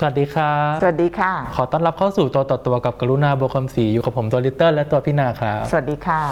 [0.00, 6.22] สวัสดีครับสวัสดีค่ะ ขอต้อนรับเข้าสู่ตัวต่อตัวกับกรุณาบัวคำศรีอยู่กับผมตัวลิตเติ้ลและตัวพี่นาครับสวัสดีค่ะ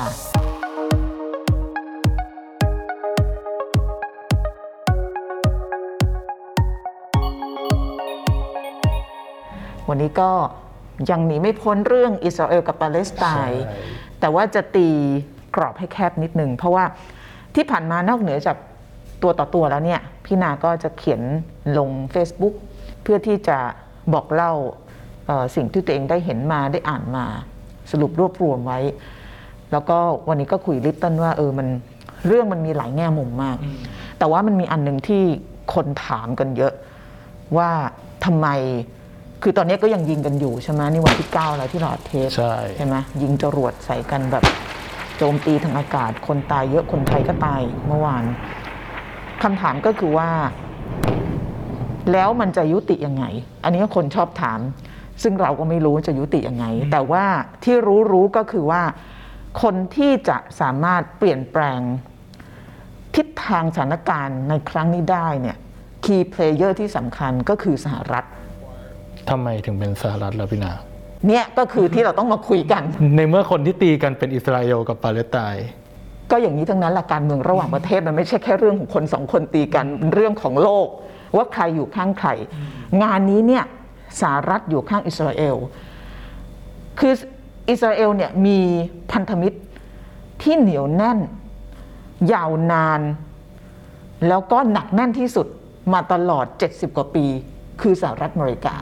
[9.88, 10.30] วันนี้ก็
[11.10, 13.78] ยังหนีไม่พ้นเรื่องอิสราเอลกับปาเลสไตน์ใช่
[14.20, 14.88] แต่ว่าจะตี
[15.56, 16.84] กรอบให้แคบนิดนึง เพราะว่า
[17.54, 18.56] ที่ผ่านมานอกเหนือจาก
[19.22, 21.22] ตัวต่อตัวแล้วเนี่ย พี่นาก็จะเขียน
[21.78, 22.54] ลง Facebook
[23.04, 23.58] เพื่อที่จะ
[24.12, 24.52] บอกเล่า
[25.26, 27.26] เอ่อสิ่งที่ตัวเองได้เห็นมาได้อ่านมา
[27.90, 28.80] สรุปรวบรวมไว้
[29.72, 31.68] แล้วก็วันนี้ก็คุยลิตเติ้ลว่าเออมัน
[32.26, 33.56] เรื่องมันมีหลายแง่มุมมาก
[34.18, 35.22] แต่ว่ามันมีอันหนึ่งที่
[35.74, 36.72] คนถามกันเยอะ
[37.56, 37.70] ว่า
[38.24, 38.48] ทำไม
[39.42, 44.44] คือตอนนี้ก็ยังยิงกันอยู่ใช่ไหมนี่วันที่9แล้วที่เราอัดเทปใช่ใช่ไหมยิงจรวดใส่กันแบบ
[45.16, 48.24] โจมตีทางอากาศ คนตายเยอะคนไทยก็ตายเมื่อวาน
[49.42, 50.28] คำถามก็คือว่า
[52.12, 53.24] แล้วมันจะยุติยังไง
[53.64, 54.60] อันนี้คนชอบถาม
[55.22, 57.24] ซึ่งเราก็ไม่รู้ว่าจะยุติยังไง แต่ว่า
[57.64, 58.82] ที่รู้รู้ก็คือว่า
[59.62, 61.80] คนที่จะสามารถเปลี่ยนแปลง
[63.16, 65.56] ทิศทางสถานการณ์ในครั้งนี้ได้เนี่ย
[66.04, 68.24] key player ที่สำคัญก็คือสหรัฐ
[69.30, 70.72] ทำไมถึงเป็นสหรัฐแล้วพี่นา
[71.28, 72.82] เนี่ยก็คือที่เราต้องมาคุยกัน
[73.16, 75.66] ในเมื่อคนที่ตีกันเป็นอิสราเอลกับปาเลสไตน์
[76.30, 80.88] ก็อย่างนี้ทั้งนั้นแหละการเมืองระหว่างประเทศมันไม่ใช่แค่เรื่องของคนสองคนตีกันเป็นเรื่องของโลก
[81.36, 82.28] ว่าใครอยู่ข้างใคร
[83.02, 83.64] งานนี้เนี่ย
[84.20, 85.56] สหรัฐอยู่ข้างอิสราเอล
[86.98, 87.12] คือ
[87.70, 88.58] อิสราเอลเนี่ยมี
[89.12, 89.58] พันธมิตร
[90.42, 91.18] ที่เหนียวแน่น
[92.32, 93.00] ยาวนาน
[94.28, 95.46] แล้วก็หนักแน่นที่สุด
[95.92, 97.26] มาตลอด 70 กว่าปี
[97.80, 98.76] คือสหรัฐอเมริกา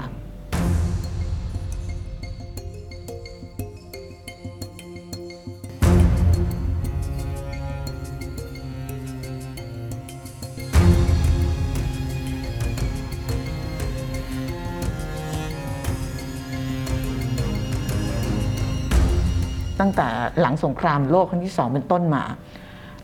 [19.82, 20.08] ตั้งแต่
[20.40, 22.24] หลังสงครามโลกครั้งที่สองเป็นต้นมา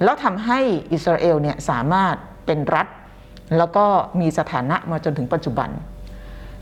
[0.04, 0.58] แล้วทำให้
[0.92, 2.14] อิสราเอลเนี่ยสามารถ
[2.46, 2.86] เป็นรัฐ
[3.58, 3.84] แล้วก็
[4.20, 5.68] มีสถานะมาจนถึงปัจจุบัน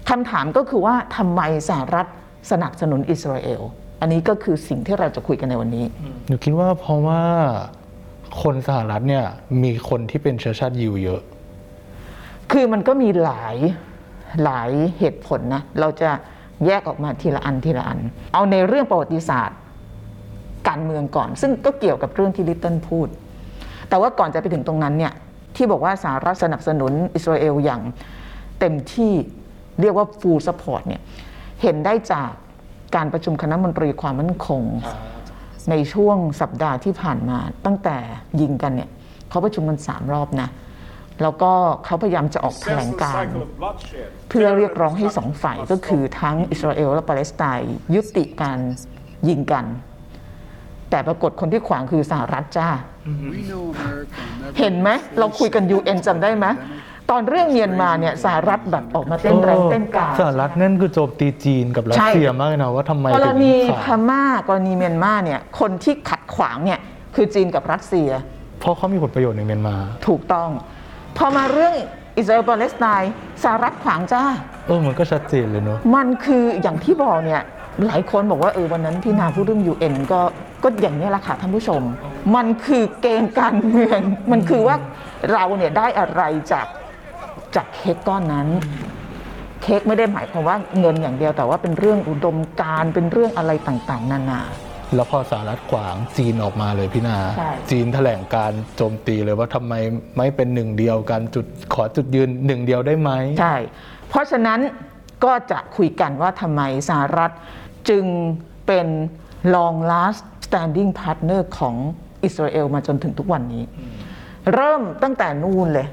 [0.09, 2.07] คำถามก็คือว่าทำไมสหรัฐ
[2.51, 3.61] สนับสนุนอิสราเอล
[4.01, 5.85] อันนี้ก็คือสิ่งที่เราจะคุยกันในวันนี้
[6.27, 7.23] หนูคิดว่าเพราะว่า
[8.43, 9.27] คนสหรัฐเนี่ย
[9.63, 11.21] มีคนที่เป็นเชื้อชาติยิวเยอะ
[12.53, 13.57] คือมันก็มีหลาย
[14.45, 16.11] หลายเหตุผลนะ เราจะ
[16.67, 17.99] แยกออกมาทีละอันทีละอัน
[18.33, 19.59] เอาในเรื่องประวัติศาสตร์
[20.69, 23.09] การเมืองก่อน ซึ่งก็เกี่ยวกับเรื่องที่ลิตเติ้ลพูด
[23.89, 25.13] แต่ว่าก่อนจะไปถึงตรงนั้นเนี่ย
[25.57, 27.83] ที่บอกว่าสหรัฐสนับสนุนอิสราเอลอย่าง
[28.61, 29.13] เต็มที่
[29.81, 31.03] เรียกว่า full support เนี่ย
[31.63, 32.31] เห็นได้จาก
[32.97, 34.63] การประชุมคณะมนตรีความมั่นคง
[35.71, 37.97] ในช่วงสัปดาห์ที่ผ่านมาตั้งแต่
[38.41, 38.91] ยิงกันเนี่ย
[39.31, 40.49] เขาประชุมกันสามรอบนะ
[41.23, 41.53] แล้วก็
[41.85, 43.33] เขาพยายามจะออกแถลงการณ์
[44.29, 48.59] เพื่อเรียกร้องให้สองฝ่ายก็คือทั้งอิสราเอลและปาเลสไตน์ยุติการ
[49.29, 49.65] ยิงกัน
[50.91, 52.69] แต่ปรากฏคนที่ขวางคือสหรัฐจ้า
[54.59, 54.89] เห็นไหม
[55.19, 56.47] เราคุยกัน UN จำได้ไหม
[57.11, 66.81] ตอนเรื่องเมียนมาเนี่ยสหรัฐแบบออกมาเต้นแรงเต้นกาสหรัฐนั่นคือโจมตีจีนกับรัสเซียมากเลยนะว่าทำไมกรถึงณีพขาดม่ากรณีเมียนมาเนี่ยคนที่ขัดขวางเนี่ย
[67.15, 68.09] คือจีนกับรัสเซีย
[68.61, 69.77] เพราะเขามีผลประโยชน์ในเมียนมา
[70.09, 70.49] ถูกต้อง
[71.17, 71.75] พอมาเรื่อง
[72.17, 74.23] อิสราเอลปาเลสไตน์สหรัฐขวางจ้า
[74.67, 77.43] เออมันก็ชัดเจนเลยเนอะมันคืออย่างที่บอกเนี่ย
[77.87, 80.21] หลายคนบอกว่าเออวันนั้นพี่นาพูดเรื่อง UN ก็
[80.63, 81.83] ก็อย่างนี้แหละค่ะท่านผู้ชม
[82.37, 84.01] มันคือเกมการเมือง
[84.33, 84.77] มันคือว่า
[85.33, 86.23] เราเนี่ยได้อะไร
[86.53, 86.67] จาก
[87.57, 88.49] จากเค้กก้อนนั้น
[89.63, 94.43] เค้กไม่ได้หมายความว่าเงินอย่างเดียวแต่ว่าเป็นเรื่องอุดมการณ์เป็นเรื่องอะไรต่างๆ นานา
[94.95, 99.75] แล้วพอสหรัฐขวางจีนออกมาเลยพี่นา ใช่ จีนแถลงการโจมตีเลยว่าทำไม
[100.17, 103.57] ไม่เป็นหนึ่งเดียวกันจุดขอจุดยืนหนึ่งเดียวได้ไหม ใช่
[104.09, 104.61] เพราะฉะนั้น
[105.25, 107.31] ก็จะคุยกันว่าทำไมสหรัฐ
[107.89, 108.05] จึง
[108.67, 108.87] เป็น
[109.55, 110.23] long last
[110.57, 111.75] standing partner ของ
[112.25, 113.63] อิสราเอลมาจนถึงทุกวันนี้
[114.55, 115.87] เริ่มตั้งแต่นู่นเลย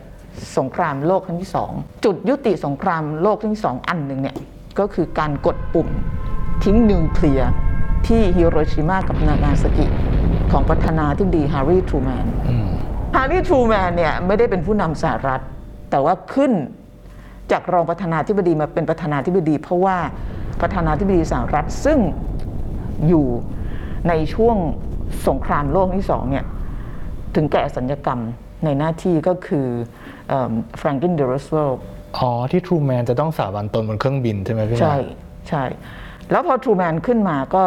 [0.57, 1.71] สงครามโลกครั้งที่สอง
[2.05, 4.35] จุดยุติสงครามโลกครั้งที่สองอันหนึ่งเนี่ย
[4.79, 5.89] ก็คือการกดปุ่ม
[6.63, 7.49] ทิ้งนิวเคลียร์
[8.07, 9.85] ที่ฮิโรชิมากับนางาซากิ
[10.51, 12.67] ของประธานาธิบดีฮาร์รีทรูแมนอืม
[13.15, 15.41] ฮาร์รีทรูแมนเนี่ยไม่ได้เป็นผู้นำสหรัฐ
[15.91, 16.51] แต่ว่าขึ้น
[17.51, 19.97] จากรองประธานาธิบดีมาเป็นประธานาธิบดี เพราะว่า
[20.61, 21.99] ประธานาธิบดีสหรัฐซึ่ง
[23.07, 23.27] อยู่
[24.09, 24.57] ในช่วง
[25.27, 26.45] สงครามโลกที่สองเนี่ย
[27.35, 28.19] ถึงแก่อสัญกรรม
[28.65, 29.67] ในหน้าที่ก็คือ
[30.77, 31.25] แฟรงกลิน ดี.
[31.25, 31.71] โรสเวลต์
[32.17, 34.97] อ๋อ ที่ทรูแมนจะต้องสาบานตนบนเครื่องบินใช่ไหมพี่นาใช่
[35.49, 35.63] ใช่
[36.31, 37.63] แล้วพอทรูแมนขึ้นมาก็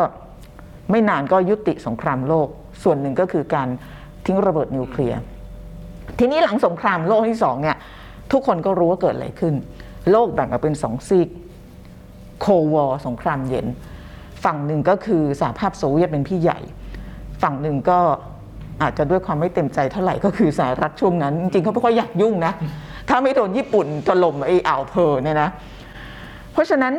[0.91, 2.49] ไม่นานก็ยุติสงครามโลก
[2.83, 3.69] ส่วนหนึ่งก็คือการ
[4.27, 5.21] ทิ้งระเบิดนิวเคลียร์
[6.19, 7.77] ทีนี้หลังสงครามโลกที่สองเนี่ย
[8.33, 9.55] ทุกคนก็รู้ว่าเกิดอะไรขึ้น
[10.11, 11.29] โลกแบ่งออกเป็นสองซีก
[12.41, 13.67] โควอสงครามเย็น
[14.47, 16.61] ฝั่งหนึ่งก็คือสหภาพโซเวียตเป็นพี่ใหญ่
[17.43, 17.99] ฝั่งหนึ่งก็
[18.83, 22.53] อาจจะด้วยความไม่เต็มใจเท่าไหร่ก็คือสหรัฐช่วงนั้น จริงๆเขาไม่ค่อยอยากยุ่งนะ
[23.09, 25.51] ถ้าไม่โดนญี่ปุ่นถล่มไอ้อ่าวเพิร์ลเนี่ยนะ
[26.53, 26.93] เพราะฉะนั้น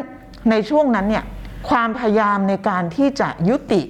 [0.52, 1.24] ในช่วงนั้นเนี่ย
[1.70, 3.82] ความพยายามในการที่จะยุติ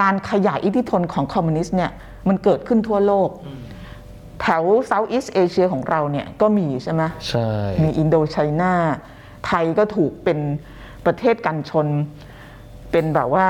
[0.00, 1.90] การขยายอิทธิพลของคอมมิวนิสต์เนี่ย
[2.28, 3.28] มันเกิดขึ้นทั่วโลก
[4.40, 7.48] แถว Southeast Asia ของเราเนี่ยก็มีใช่ไหมใช่
[7.82, 8.74] มี Indochina
[9.46, 10.38] ไทยก็ถูกเป็น
[11.06, 11.86] ประเทศกันชน
[12.92, 13.46] เป็นแบบว่า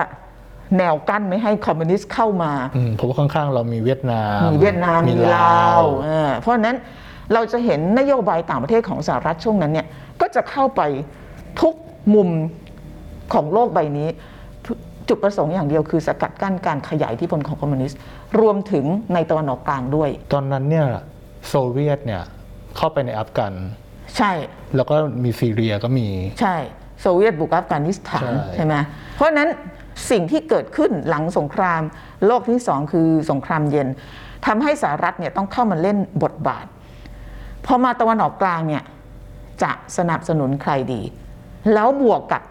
[0.79, 6.77] แนวกั้นไม่ให้คอมมิวนิสต์เข้ามา อืมเพราะว่าข้างๆเรามีเวียดนามมีเวียดนามมีลาวเออเพราะฉะนั้น
[7.35, 9.87] เราจะเห็นนโยบายต่างประเทศของสหรัฐช่วงนั้นเนี่ย
[10.21, 10.83] ก็จะเข้าไป
[11.61, 11.75] ทุก
[12.15, 12.29] มุม
[13.35, 14.09] ของโลกใบนี้
[15.09, 17.99] จุดประสงค์อย่างเดียวคือสกัดกั้นการขยายอิทธิพลของคอมมิวนิสต์
[18.41, 18.85] รวมถึง
[19.15, 20.87] ในตะวันออกกลางด้วย ตอนนั้นเนี่ย
[21.49, 22.23] โซเวียตเนี่ย
[22.77, 23.53] เข้าไปในอัฟกัน
[24.17, 24.33] ใช่
[24.77, 26.09] แล้วก็มีซีเรียก็มี
[26.41, 26.57] ใช่
[27.03, 28.75] โซเวียตบุกอัฟกานิสถานใช่ใช่ไหม
[29.15, 29.49] เพราะฉะนั้น
[30.11, 31.83] สิ่งที่เกิดขึ้นหลังสงคราม
[32.27, 33.89] โลกที่สองคือสงครามเย็น
[34.47, 36.67] ทำให้สหรัฐเนี่ยต้องเข้ามาเล่นบทบาท
[37.65, 38.83] พอมาตะวันออกกลางเนี่ย
[39.63, 41.03] จะสนับสนุนใครดี
[41.75, 42.43] แล้วบวกกับ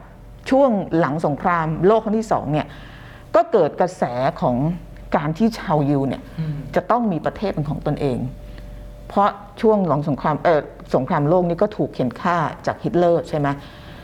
[0.50, 0.70] ช่วง
[1.00, 2.68] หลังสงครามโลกครั้งที่สองเนี่ย
[3.36, 4.04] ก็เกิดกระแส
[4.42, 4.56] ของ
[5.16, 6.22] การที่ชาวยิวเนี่ย
[6.76, 8.20] จะต้องมีประเทศเป็นของตนเอง
[9.08, 9.30] เพราะ
[9.62, 10.62] ช่วงหลังสงครามเออ
[10.96, 13.48] สงครามโลกนี้ก็ถูกเข็นฆ่าจากฮิตเลอร์ใช่ไหม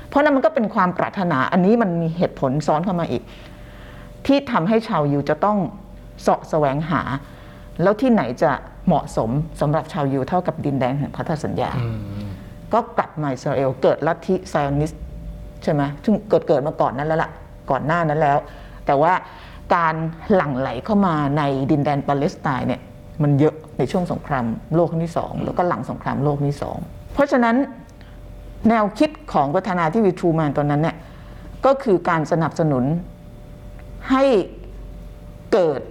[0.10, 3.24] เพราะนั้นมันก็เป็นความปรารถนาอันนี้มันมีเหตุผลซ้อนเข้ามาอีก
[4.26, 5.58] ที่ทำให้ชาวยิวจะต้อง
[6.22, 7.02] เสาะแสวงหา
[7.82, 8.52] แล้วที่ไหนจะ
[8.88, 9.30] เหมาะสม
[9.62, 11.72] สำหรับชาวยิวเท่ากับดินแดนแห่งพันธสัญญา
[12.74, 14.92] ก็กลับมาอิสราเอลเกิดลัทธิไซออนิสต์
[15.64, 17.32] ใช่ไหมซึ่งเกิดเกิดมาก่อนนั้นแล้วล่ะ
[17.72, 18.38] ก่อนหน้านั้นแล้ว
[18.86, 19.14] แต่ว่า
[19.76, 19.96] การ
[20.34, 22.82] หลั่งไหลเข้ามาในดินแดนปาเลสไตน์เนี่ย
[23.24, 24.46] มันเยอะในช่วงสงคราม
[24.76, 26.78] โลกครั้งที่สองแล้วก็หลังสงครามโลกครั้งที่สอง
[27.14, 27.56] เพราะฉะนั้น
[28.70, 30.96] แนวคิดของประธานาธิบดีทรูแมนตอนนั้นเนี่ย
[31.66, 32.84] ก็คือการสนับสนุน
[34.12, 34.24] ให้
[35.54, 35.82] เกิด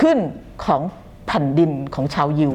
[0.00, 0.18] ขึ้น
[0.64, 0.82] ของ
[1.26, 2.52] แผ่นดินของชาวยิว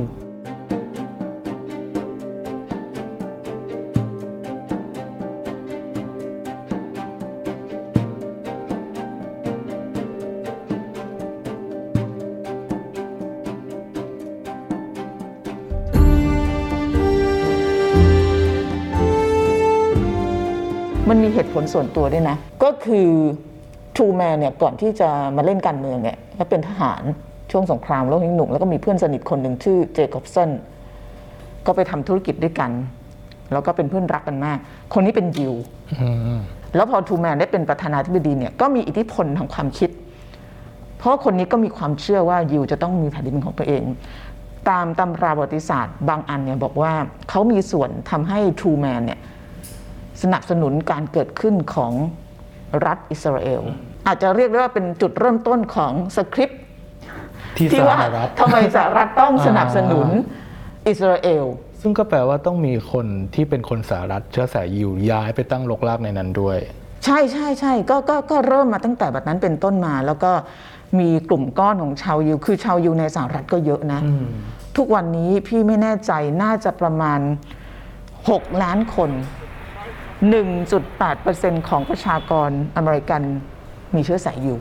[21.62, 23.10] ลส่วนตัวด้วยนะ ก็คือ
[23.96, 27.04] ทรูแมนเนี่ยก่อนที่จะมาเล่นการเมืองเนี่ยก็เป็นทหาร
[27.52, 30.50] ช่วงสงครามโลกครั้งหนึ่งแล้วก็มีเพื่อนสนิทคนหนึ่งชื่อเจคอบสัน
[31.66, 32.72] ก็ไปทำธุรกิจด้วยกัน
[33.54, 34.58] แล้วก็เป็นเพื่อนรักกันมาก
[34.94, 35.54] คนนี้เป็นยิว
[36.76, 39.90] แล้วพอทูแมนได้เป็นประธานาธิบดีเนี่ยก็มีอิทธิพลทางความคิด
[40.98, 43.84] เพราะคนนี้ก็มีความเชื่อว่ายิวจะต้องมีแผ่นดินของตัวเอง
[44.70, 46.94] ตามตำราประวัติศาสตร์บางอันเนี่ยบอกว่า
[47.30, 49.20] เขามีส่วนทำให้ทูแมนเนี่ย
[50.22, 51.94] สนับสนุนการเกิดขึ้นของ
[52.86, 53.62] รัฐอิสราเอล
[54.08, 56.62] อาจจะเรียกได้ว่าเป็นจุดเริ่มต้นของสคริปต์
[57.58, 60.08] ที่ที่สหว่ารัฐทำไมสหรัฐต้องสนับสนุน
[60.88, 61.46] อิสราเอล
[61.82, 63.06] ซึ่งก็แปลว่าต้องมีคน
[63.36, 66.58] ที่เป็นคนสหรัฐเชื้อสายยิวย้ายไปตั้งรกรากในนั้นด้วย
[67.06, 70.32] ใช่ใช่ใช่ก็ก็ก็เริ่มมาตั้งแต่แบบนั้นเป็นต้นมา แล้วก็
[71.00, 74.00] มีกลุ่มก้อนของชาวยิว คือชาวยิวในสหรัฐก็เยอะนะ
[74.78, 76.12] ทุกวันนี้พี่ไม่แน่ใจ
[76.44, 77.20] น่าจะประมาณ
[77.92, 79.10] 6 ล้านคน
[80.22, 83.22] 1.8%ของประชากรอเมริกัน
[83.96, 84.58] มีเชื้อสายยิว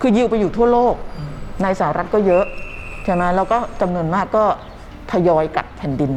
[0.00, 0.94] คือยิวไปอยู่ทั่วโลก
[1.62, 2.44] ในสหรัฐก็เยอะ
[3.04, 4.44] ใช่ไหมแล้วก็จำนวนมากก็
[5.12, 6.12] ทยอยกลับแผ่นดิน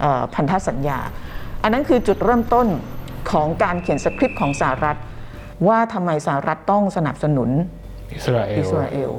[0.00, 0.98] เอ่อพันธสัญญา
[1.62, 2.66] อันนั้นคือจุดเริ่มต้น
[3.32, 4.98] ของการเขียนสคริปต์ของสหรัฐ
[5.68, 7.50] ว่าทำไมสหรัฐต้องสนับสนุน
[8.14, 9.10] อิสราเออิลสราเอล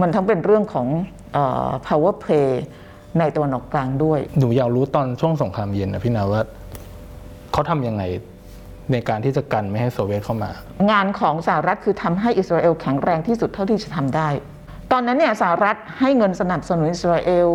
[0.00, 0.86] มันทั้งเป็นเรื่องของ
[1.32, 2.50] เออ power play
[3.18, 6.40] ในตะวันออกกลางด้วย หนูอยากรู้ตอนช่วงสงครามเย็นนะพี่นาว่า
[7.54, 8.02] เขาทำยังไง
[8.92, 10.50] ในการที่จะกันไม่ให้โซเวียตเข้ามา
[10.90, 14.28] งานของสหรัฐคือทำให้อิสราเอลแข็งแรงที่สุดเท่าที่จะทำได้
[14.92, 17.48] ตอนนั้นเนี่ยสหรัฐให้เงินสนับสนุนอิสราเอล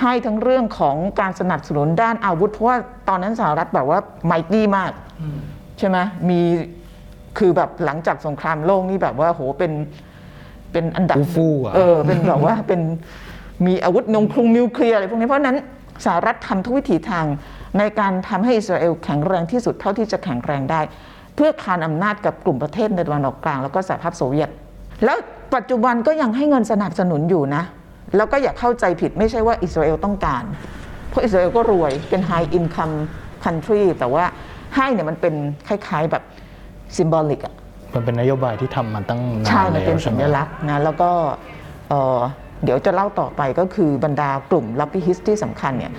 [0.00, 2.76] ให้ทั้งเรื่องของการสนับสนุนด้านอาวุธ เพราะว่า
[3.08, 4.92] ตอนนั้นสหรัฐแบบว่าไมตี้มาก
[5.78, 6.40] ใช่ไหมมี
[7.38, 9.72] คือแบบหลังจากสงครามโลกนี่แบบว่าโหเป็น
[10.72, 12.80] เป็นอันดับฟู่ๆอะเออเป็นแบบว่าเป็น
[13.66, 15.58] มีอาวุธนงคลุงนิวเคลียร์อะไรพวกนี้เพราะฉะนั้น
[16.04, 17.26] สหรัฐทำทุกวิถีทาง
[17.78, 20.80] ในการทำให้อิสราเอลแข็งแรงที่สุดเท่าที่จะแข็งแรงได้
[21.36, 24.50] เพื่อคานอำนาจกับกลุ่มประเทศในตะวันออกกลางแล้วก็สหภาพโซเวียต
[25.04, 25.16] แล้ว
[25.54, 27.62] ปัจจุบันก็ยังให้เงินสนับสนุนอยู่นะ
[28.16, 30.44] แล้วก็อย่าเข้าใจผิดไม่ใช่ว่าอิสราเอลต้องการ
[31.08, 32.94] เพราะอิสราเอลก็รวยเป็น high income
[33.44, 34.24] country แต่ว่า
[34.76, 35.34] ให้เนี่ยมันเป็น
[35.68, 36.22] คล้ายๆแบบ
[36.96, 37.54] symbolic อะ
[37.94, 41.10] มันเป็นนโยบายที่ทำมาตั้งนานแล้เป็นสัญลักษณ์นะแล้วก็
[41.88, 42.18] เอ่อ
[42.64, 45.92] เดี๋ยวจะเล่าต่อไปก็คือบรรดากลุ่ม lobbyist ที่สำคัญเนี่ย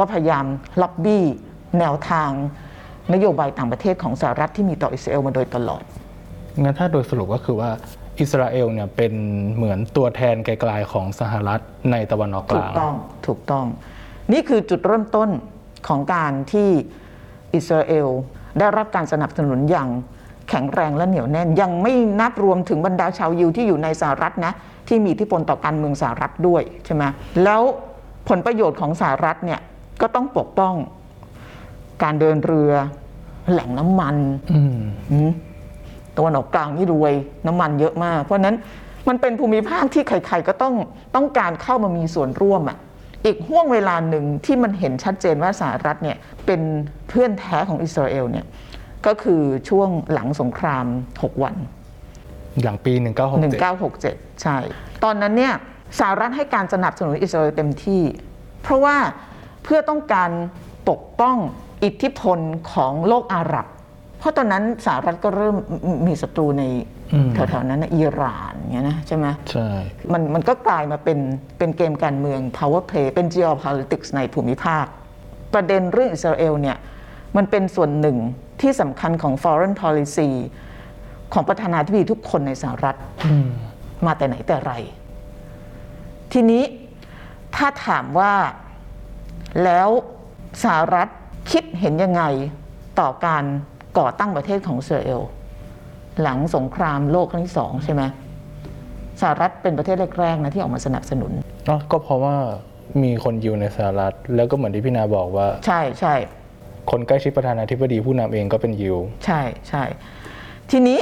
[0.00, 0.44] ก็พยายาม
[0.82, 1.24] ล็อบบี้
[1.78, 2.30] แนวทาง
[3.12, 5.82] นโยบายต่างประเทศของสหรัฐที่มีต่ออิสราเอลมาโดยตลอด
[6.60, 7.70] งั้นถ้าโดยสรุปก็คือว่า
[8.20, 9.12] อิสราเอลเนี่ยเป็น
[9.56, 12.94] เหมือนตัวแทนกลๆของสหรัฐในตะวันออกกถูลากงต้อง
[13.26, 13.66] ถูกต้อง
[14.32, 15.28] นี่คือจุดเริ่มต้น
[15.88, 16.68] ของการที่
[17.54, 18.08] อิสราเอล
[18.58, 19.88] ได้รับการสนับสนุนอย่าง
[20.48, 24.52] แข็งแรงและเหนียวแน่น ยังไม่นับรวมถึงบรรดาชาวยิวที่อยู่ในสหรัฐนะ
[24.88, 27.02] ที่มีอิทธิพลต่อการเมืองสหรัฐด้วยใช่ไหม
[27.44, 27.62] แล้ว
[28.28, 29.60] ผลประโยชน์ของสหรัฐเนี่ย
[30.00, 30.74] ก็ต้องปกป้อง
[32.02, 32.72] การเดินเรือ
[33.50, 34.16] แหล่งน้ำมัน
[34.52, 34.76] อืม
[35.10, 35.30] อืม
[36.16, 37.12] ตะวันออกกลางนี่รวย
[37.46, 38.56] น้ำมันเยอะมาก เพราะฉะนั้น
[39.08, 40.74] มันเป็นภูมิภาคที่ใครๆก็ต้อง
[41.14, 42.78] ต้องการเข้ามามีส่วนร่วมอะ
[43.26, 46.16] อีกห่วงเวลาหนึ่งที่มันเห็นชัดเจนว่าสหรัฐเนี่ย
[46.46, 46.60] เป็น
[47.08, 48.46] เพื่อนแท้ของอิสราเอลเนี่ย
[49.06, 51.54] ก็คือช่วงหลังสงคราม 6 วัน
[52.62, 53.02] อย่างปี 1967
[53.52, 54.56] 1967 ใช่
[55.04, 55.54] ตอนนั้นเนี่ย
[55.98, 58.02] สหรัฐให้การสนับสนุนอิสราเอลเต็มที่
[58.62, 58.96] เพราะว่า
[59.62, 60.30] เพื่อต้องการ
[60.90, 61.36] ปกป้อง
[61.84, 62.38] อิทธิพล
[62.72, 63.66] ของโลกอาหรับ
[64.18, 65.56] เพราะตอนนั้นสหรัฐก็เริ่ม
[66.06, 66.64] มีศัตรูใน
[67.12, 69.68] อืมแถวๆนั้นนะอิหร่านอย่างเงี้ยนะใช่ไหมใช่
[70.12, 71.18] มันมันก็กลายมาเป็น
[71.58, 74.84] เป็นเกมการเมือง power play เป็น geopolitics ในภูมิภาค
[75.54, 76.76] ประเด็นเรื่องอิสราเอลเนี่ย
[77.36, 78.16] มันเป็นส่วนหนึ่ง
[78.60, 80.28] ที่สำคัญของ foreign policy
[81.32, 83.48] ของประธานาธิบดีทุกคนในสหรัฐอืม
[84.06, 84.72] มาแต่ไหนแต่ไร
[86.32, 86.62] ทีนี้
[87.56, 88.32] ถ้าถามว่า
[89.64, 89.88] แล้ว
[90.62, 91.08] สหรัฐ
[91.50, 92.22] คิดเห็นยังไง
[93.00, 93.44] ต่อการ
[93.98, 95.20] ก่อตั้งประเทศของอิสราเอล
[96.22, 98.02] หลังสงครามโลกครั้งที่สองใช่ไหม
[99.20, 101.32] สหรัฐเป็นประเทศแรกๆนะที่ออกมาสนับสนุน
[101.66, 102.36] เนาะก็เพราะว่า
[103.02, 106.14] มีคนยิวในสหรัฐ แล้วก็เหมือนที่พี่นาบอกว่า ใช่ใช่
[106.90, 109.84] คนใกล้ชิดประธานาธิบดีผู้นำเองก็เป็นยิว ใช่ใช่
[110.70, 110.98] ทีนี้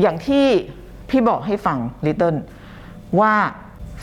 [0.00, 0.44] อย่างที่
[1.10, 2.36] พี่บอกให้ฟังลิตเติ้ล
[3.20, 3.34] ว่า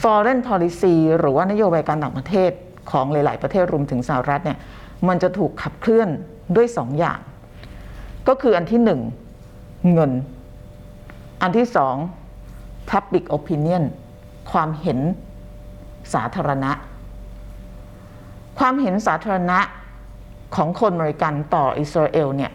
[0.02, 2.52] foreign policy หรือว่านโยบายการต่างประเทศ
[2.92, 4.58] ของหลาย ๆ ประเทศรวมถึงสหรัฐเนี่ย
[5.08, 6.10] มันจะถูกขับเคลื่อน
[6.56, 7.20] ด้วยสองอย่าง
[8.28, 9.02] ก็คืออันที่หนึ่ง
[9.94, 10.12] เงิน
[11.42, 11.96] อันที่สอง
[12.92, 13.84] public opinion
[14.52, 15.00] ความเห็น
[16.14, 16.72] สาธารณะ
[18.60, 19.60] ความเห็นสาธารณะ
[20.56, 22.52] ของคนอเมริกันต่ออิสราเอลเนี่ย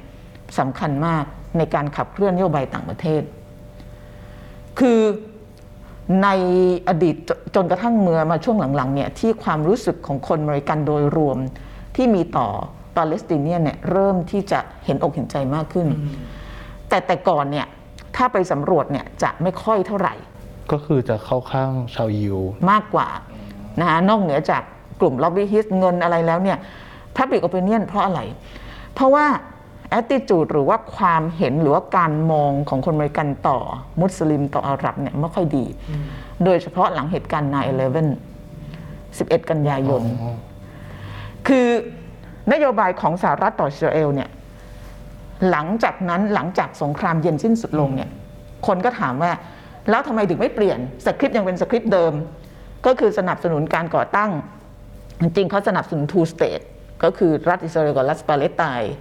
[0.59, 1.25] สำคัญมาก
[1.59, 3.23] ในการขับเคลื่อนนโยบายต่างประเทศ
[4.79, 5.01] คือ
[6.23, 6.29] ใน
[6.89, 11.39] อดีตจจนกระทั่งเมื่อมาช่วงหลังๆเนี่ยที่ความรู้สึกของคนอเมริกันโดยรวม
[11.97, 12.49] ที่มีต่อ
[12.97, 15.87] ปาเลสไตเนียนเนี่ยเริ่มที่จะเห็นอกเห็นใจมากขึ้น
[16.89, 17.67] แต่แต่ก่อนเนี่ย
[18.17, 20.15] ถ้าไปสำรวจเนี่ยจะไม่ค่อยเท่าไหร่
[20.73, 22.39] ก็คือจะเข้าข้างชาวยิว
[22.71, 23.09] มากกว่า
[23.81, 24.63] นะคะนอกเหนือจาก
[25.01, 26.59] กลุ่มล็อบบี้ฮิสเงินอะไรแล้วเนี่ย
[27.17, 28.21] Public Opinion เพราะอะไร
[28.95, 29.27] เพราะว่า
[29.99, 33.59] attitude หรือว่าความเห็นหรือว่าการมองของคนอเมริกันต่อ
[34.01, 35.65] มุสลิมต่ออาหรับเนี่ยไม่ค่อยดี
[36.45, 37.51] โดยเฉพาะหลังเหตุการณ์
[38.31, 40.03] 9-11 11 กันยายน
[41.49, 41.69] คือ
[42.53, 44.29] นโยบายของสหรัฐต่ออิสราเอลเนี่ย
[45.51, 48.11] หลังจากนั้นหลังจากสงครามเย็นสิ้นสุดลงเนี่ย
[48.67, 49.33] คนก็ถามว่า
[49.91, 52.13] แล้วทำไมถึงไม่เปลี่ยนสคริปต์ยังเป็นสคริปต์เดิม
[52.87, 54.31] ก็คือสนับสนุนการก่อตั้ง
[55.21, 56.65] จริงๆเขาสนับสนุน two state
[57.03, 58.95] ก็คือรัฐอิสราเอลกับรัฐปาเลสไตน์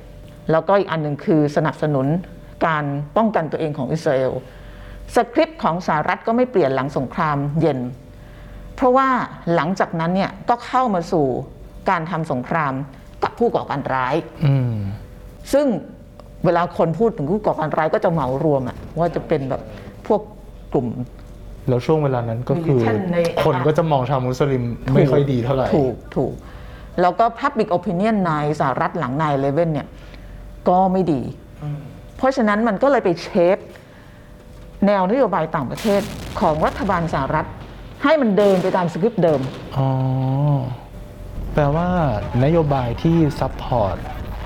[0.52, 2.08] แล้วก็อีกอันหนึ่งคือสนับสนุน
[2.68, 2.86] การ
[3.18, 4.32] ป้องกันตัวเองของอิสราเอล
[5.16, 7.80] สคริปต์ของสหรัฐก็ไม่เปลี่ยนหลังสงครามเย็น
[8.76, 9.10] เพราะว่า
[9.56, 11.26] หลังจากนั้นเนี่ยก็เข้ามาสู่
[11.90, 12.74] การทำสงคราม
[13.24, 14.76] กับผู้ก่อการร้ายอืม
[15.54, 15.66] ซึ่ง
[16.46, 19.62] เวลาคนพูดถึงผู้ก่อการร้ายก็จะเหมารวมอะว่าจะเป็นแบบ
[20.08, 20.22] พวก
[20.74, 20.88] กลุ่ม
[21.70, 26.34] แล้วช่วงเวลานั้นก็คือ militant ในคนก็จะมองชาวมุสลิมไม่ค่อยดีเท่าไหร่ ถูกถูก
[27.02, 29.88] แล้วก็ Public Opinion ในสหรัฐหลัง Nine Eleven เนี่ย
[30.70, 31.22] ก็ไม่ดี
[32.18, 33.58] เพราะฉะนั้นมันก็เลยไป shape
[34.86, 36.02] แนวนโยบายต่างประเทศ
[36.40, 37.48] ของรัฐบาลสหรัฐ
[38.04, 39.42] ให้มันเดินไปตามสคริปต์เดิม
[39.78, 39.88] อ๋อ
[41.54, 41.88] แปลว่า
[42.44, 43.98] นโยบายที่ support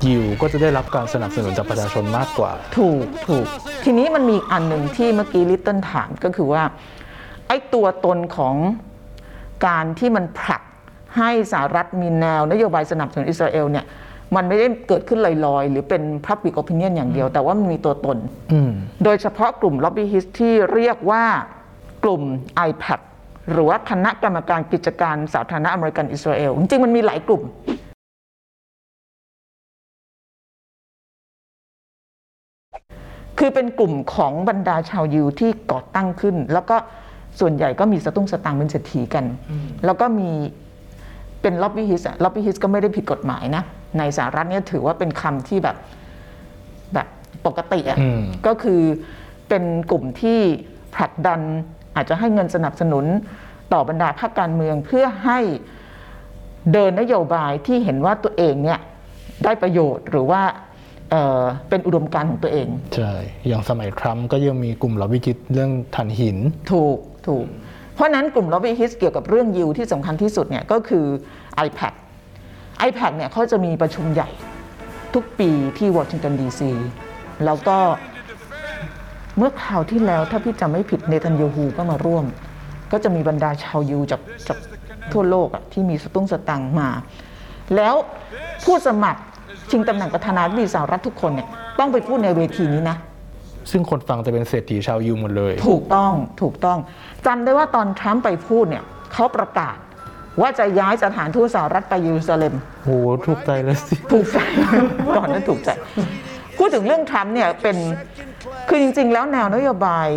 [0.06, 3.46] ยิวก็จะได้รับการสนับสนุนจากประชาชนมากกว่า ถูกถูก
[3.86, 6.64] ทีนี้มันมีอีกอันหนึ่งที่เมื่อกี้ลิตเติ้ลถามก็คือว่า
[7.48, 8.56] ไอ้ตัวตนของ
[9.68, 10.62] การที่มันผลัก
[11.18, 13.86] ให้สหรัฐมีแนวนโยบายสนับสนุนอิสราเอลเนี่ย
[14.36, 18.18] มันไม่ได้เกิดขึ้นลอยๆ หรือเป็น Public Opinion อย่างเดียว แต่ว่ามันมีตัวตน
[18.54, 18.72] อืม
[19.04, 21.24] โดยเฉพาะกลุ่ม Lobbyist ที่เรียกว่า
[22.04, 22.22] กลุ่ม
[22.70, 23.00] IPAC
[23.52, 27.42] หรือว่าคณะกรรมการกิจการสาธารณะอเมริกันอิสราเอลจริงๆมันมีหลายกลุ่ม
[33.40, 36.76] คือเป็นกลุ่มของบรรดาชาวยิวที่ก่อตั้งขึ้น แล้วก็
[37.40, 39.26] ส่วนใหญ่ก็มีสตุ้งสตางค์เป็นเศรษฐีกัน
[39.86, 40.30] แล้วก็มี
[41.42, 43.64] เป็น lobbyist lobbyist ก็ไม่ได้ผิดกฎหมายนะ
[44.00, 45.78] ในสหรัฐเนี่ยถือว่าเป็นคำที่แบบ
[46.94, 47.08] แบบ
[47.46, 48.82] ปกติอะอืมก็คือ
[49.50, 50.40] เป็นกลุ่มที่
[50.96, 51.40] ผลักดัน
[51.96, 53.06] อาจจะให้เงินสนับสนุน
[53.74, 55.40] ต่อบรรดาพรรคการเมืองเพื่อให้
[56.74, 58.80] เดินนโยบายที่เห็นว่าตัวเองเนี่ย
[59.44, 60.42] ได้ประโยชน์หรือว่า
[61.12, 63.14] เอ่อเป็นอุดมการณ์ของตัวเอง ใช่
[63.48, 66.38] อย่างสมัยทรัมป์ก็ยังมีกลุ่มล็อบบี้คิดเรื่องถ่านหิน
[66.72, 66.98] ถูก
[67.28, 67.46] ถูก
[67.94, 71.06] เพราะฉะนั้นกลุ่ม lobby hits เกี่ยวกับเรื่องยิวที่สำคัญที่สุดเนี่ยก็คือ
[71.66, 71.94] IPAC
[72.88, 74.30] IPAC เนี่ยเขาจะมีประชุมใหญ่
[75.14, 76.72] ทุกปีที่วอชิงตันดีซี
[77.46, 77.78] แล้วก็
[79.38, 82.26] เมื่อคราวที่แล้วถ้าพี่จำไม่ผิดเนทันยาฮูก็มาร่วม
[82.92, 84.58] ก็จะมีบรรดาชาวยิวจากจาก
[85.12, 86.90] ทั่วโลกอะที่มีสตุ้งสตังค์มา
[87.76, 87.96] แล้ว
[88.66, 89.22] ผู้สมัคร
[89.72, 91.48] ชิงตำแหน่งประธานาธิบดีสหรัฐทุกคนเนี่ย
[91.80, 92.98] ต้องไปพูดในเวทีนี้นะ
[93.72, 96.78] ซึ่งคนฟังจะเป็นเศรษฐีชาวยิวหมดเลย ถูกต้องถูกต้อง
[97.26, 99.76] จำได้ว่าตอนทรัมป์ไปพูดเนี่ยเขาประกาศ
[100.42, 102.90] ว่าจะย้ายสถานทูตสหรัฐไปเยรูซาเล็มโห
[103.26, 104.38] ถูกใจเลยสิถูกใจ
[105.18, 105.70] ตอนนั้นถูกใจ
[106.58, 107.78] พูดถึงเรื่องทรัมป์เนี่ยเป็น
[108.70, 110.08] คือจริง ๆ แล้วแนวนโยบาย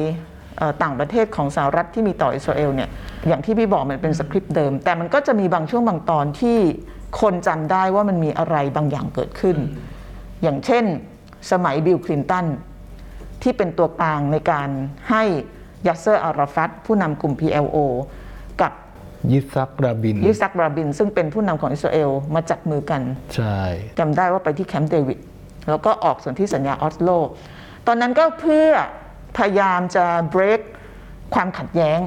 [0.58, 2.88] เอ่อต่างประเทศของสหรัฐที่มีต่ออิสราเอลเนี่ย
[3.28, 6.58] อย่างที่พี่บอกมันเป็นสคริปต์เดิม แต่มันก็จะมีบางช่วงบางตอนที่
[7.20, 9.56] คนจำได้ว่ามันมีอะไรบางอย่างเกิดขึ้น
[10.42, 10.84] อย่างเช่น
[11.52, 12.46] สมัยบิลคลินตัน
[13.42, 14.68] ที่เป็นตัวกลางในการ
[15.10, 15.22] ให้
[15.86, 18.26] ยัสเซอร์อาราฟัตผู้นำกลุ่ม PLO กับ
[19.32, 23.02] ยิซักราบิน ยิซักราบิน ซึ่งเป็นผู้นำของอิสราเอลมาจับมือกัน
[23.34, 23.60] ใช่
[23.98, 25.18] จำได้ว่าไปที่แคมป์เดวิด
[25.68, 27.10] แล้วก็ออกส่วนที่สัญญาออสโล
[27.86, 28.68] ตอนนั้นก็เพื่อ
[29.36, 30.60] พยายามจะ break
[31.34, 32.00] ความขัดแย้ง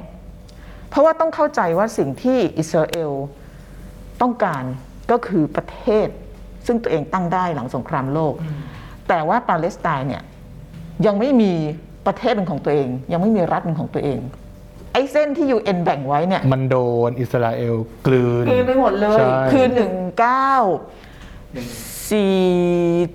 [0.89, 3.11] เพราะว่าต้องเข้าใจว่าสิ่งที่อิสราเอล
[4.21, 4.63] ต้องการ
[5.11, 6.07] ก็คือประเทศ
[6.65, 8.33] ซึ่งตัวเองตั้งได้หลังสงครามโลก
[9.07, 10.23] แต่ว่าปาเลสไตน์เนี่ย
[11.05, 11.53] ยังไม่มี
[12.05, 14.19] ประเทศเป็นของตัวเอง ยังไม่มีรัฐเป็นของตัวเอง
[14.93, 17.75] ไอ้เส้นที่ UN แบ่งไว้เนี่ยมันโดนอิสราเอล
[18.07, 20.51] กลืน คืนไปหมดเลย ใช่ คือหนึ่งเก้า
[22.11, 22.35] สี่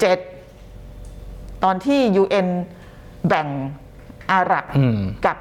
[0.00, 0.18] เจ็ด
[1.64, 2.49] ตอนที่ UN
[3.28, 3.49] แบ่ง
[4.33, 5.37] อาหรับอืม กับ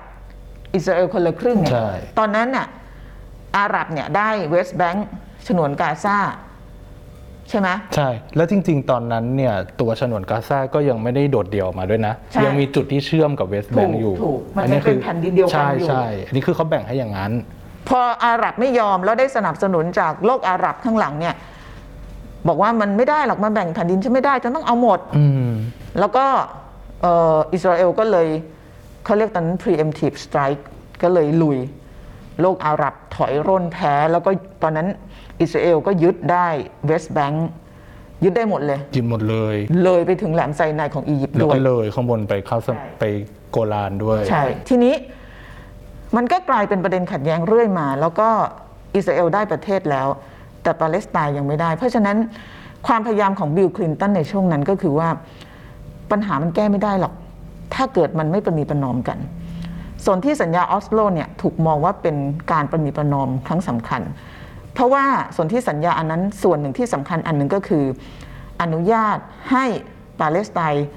[0.76, 2.68] อิสราเอลคนละครึ่งเนี่ยใช่ ตอนนั้นน่ะ
[3.58, 5.08] อาหรับเนี่ยได้เวสต์แบงค์
[5.48, 6.18] ฉนวนกาซา
[7.50, 17.32] ใช่ไหม ใช่ แล้วจริง ๆ ตอนนั้นเนี่ยตัวฉนวนกาซาก็ยังไม่ได้โดดเดี่ยวออกมาด้วยนะ ใช่ยังมีจุดที่เชื่อมกับเวสต์แบงถูก์กอยู่ถูกมันอัยังเป็นแผ่นดินเดียวกันใช่อยู่ ใช่อันนี้คือเขาแบ่งให้อย่างนั้น
[17.90, 21.36] พออาหรับไม่ยอมแล้วได้สนับสนุนจากโลกอาหรับข้างหลังเนี่ย
[22.48, 25.52] บอกว่ามันไม่ได้หรอกมาแบ่งแผ่นดินฉันไม่ได้ฉันต้องเอาหมด อืม
[26.00, 26.26] แล้วก็
[27.02, 28.28] เอ่ออิสราเอลก็เลย
[29.06, 30.62] เขาเรียกตอนนั้น preemptive strike
[31.04, 31.58] ก็เลยลุย
[32.42, 34.30] โลกอาหรับถอยร่นแพ้ แล้วก็
[34.64, 34.88] ตอนนั้น
[35.42, 36.48] อิสราเอลก็ยึดได้
[36.88, 37.48] เวสต์แบงค์
[38.24, 43.04] ยึดได้หมดเลยจิมหมดเลย เลยไปถึงแหลมไซนายของอียิปต์แล้วด้วย ก็เลยข้างบนไปเข้าสใช่ไป
[43.52, 44.94] โกลานด้วย ใช่ ทีนี้
[46.16, 48.30] มันก็กลายเป็นประเด็นขัดแย้งเรื่อยมา แล้วก็
[48.96, 50.08] อิสราเอลได้ประเทศแล้ว
[50.64, 52.18] แต่ปาเลสไตน์ยังไม่ได้ เพราะฉะนั้น
[52.88, 55.10] ความพยายามของบิลคลินตันในช่วงนั้นก็คือว่า
[56.12, 57.14] ปัญหามันแก้ไม่ได้หรอก
[57.74, 59.18] ถ้าเกิดมันไม่ประนีประนอมกัน
[60.06, 62.16] ส่วนที่สัญญาออสโลเนี่ยถูกมองว่าเป็น
[62.52, 64.02] การประนีประนอมครั้งสำคัญ
[64.76, 67.86] เพราะว่าส่วนที่สัญญาอันนั้นส่วนหนึ่งที่สำคัญอันหนึ่งก็คือ
[68.62, 69.18] อนุญาต
[69.52, 69.66] ให้
[70.20, 70.88] ปาเลสไตน์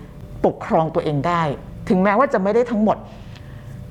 [0.45, 1.43] ปกครองตัวเองได้
[1.89, 2.97] ถึงแม้ว่าจะไม่ได้ทั้งหมด